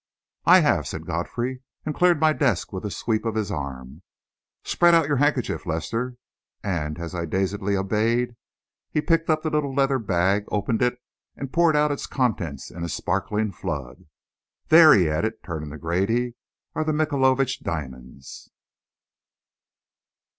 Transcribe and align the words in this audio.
"I 0.45 0.61
have," 0.61 0.87
said 0.87 1.05
Godfrey, 1.05 1.61
and 1.85 1.93
cleared 1.93 2.19
my 2.19 2.33
desk 2.33 2.73
with 2.73 2.83
a 2.85 2.89
sweep 2.89 3.23
of 3.23 3.35
his 3.35 3.51
arm. 3.51 4.01
"Spread 4.63 4.95
out 4.95 5.07
your 5.07 5.17
handkerchief, 5.17 5.63
Lester," 5.67 6.17
and 6.63 6.97
as 6.97 7.13
I 7.13 7.25
dazedly 7.27 7.77
obeyed, 7.77 8.35
he 8.89 8.99
picked 8.99 9.29
up 9.29 9.43
the 9.43 9.51
little 9.51 9.75
leather 9.75 9.99
bag, 9.99 10.45
opened 10.47 10.81
it, 10.81 10.95
and 11.35 11.53
poured 11.53 11.75
out 11.75 11.91
its 11.91 12.07
contents 12.07 12.71
in 12.71 12.83
a 12.83 12.89
sparkling 12.89 13.51
flood. 13.51 14.07
"There," 14.69 14.91
he 14.95 15.07
added, 15.07 15.43
turning 15.43 15.69
to 15.69 15.77
Grady, 15.77 16.33
"are 16.73 16.83
the 16.83 16.93
Michaelovitch 16.93 17.59
diamonds." 17.61 18.49